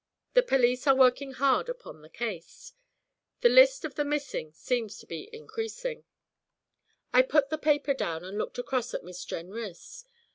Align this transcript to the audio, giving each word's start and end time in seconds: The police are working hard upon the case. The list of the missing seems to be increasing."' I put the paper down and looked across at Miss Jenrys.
The 0.33 0.41
police 0.41 0.87
are 0.87 0.95
working 0.95 1.33
hard 1.33 1.69
upon 1.69 2.01
the 2.01 2.09
case. 2.09 2.73
The 3.41 3.49
list 3.49 3.85
of 3.85 3.93
the 3.93 4.03
missing 4.03 4.51
seems 4.51 4.97
to 4.97 5.05
be 5.05 5.29
increasing."' 5.31 6.05
I 7.13 7.21
put 7.21 7.49
the 7.51 7.59
paper 7.59 7.93
down 7.93 8.23
and 8.23 8.35
looked 8.35 8.57
across 8.57 8.95
at 8.95 9.03
Miss 9.03 9.23
Jenrys. 9.23 10.05